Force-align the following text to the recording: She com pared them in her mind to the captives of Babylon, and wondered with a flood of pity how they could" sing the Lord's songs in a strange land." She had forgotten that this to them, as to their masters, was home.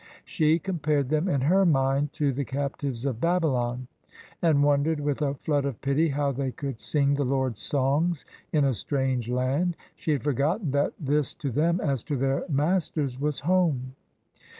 She 0.25 0.57
com 0.57 0.79
pared 0.79 1.09
them 1.09 1.29
in 1.29 1.41
her 1.41 1.63
mind 1.63 2.11
to 2.13 2.33
the 2.33 2.43
captives 2.43 3.05
of 3.05 3.21
Babylon, 3.21 3.87
and 4.41 4.63
wondered 4.63 4.99
with 4.99 5.21
a 5.21 5.35
flood 5.35 5.63
of 5.63 5.79
pity 5.79 6.07
how 6.07 6.31
they 6.31 6.51
could" 6.51 6.79
sing 6.81 7.13
the 7.13 7.23
Lord's 7.23 7.61
songs 7.61 8.25
in 8.51 8.65
a 8.65 8.73
strange 8.73 9.29
land." 9.29 9.77
She 9.95 10.09
had 10.13 10.23
forgotten 10.23 10.71
that 10.71 10.93
this 10.99 11.35
to 11.35 11.51
them, 11.51 11.79
as 11.79 12.03
to 12.05 12.17
their 12.17 12.45
masters, 12.49 13.19
was 13.19 13.41
home. 13.41 13.93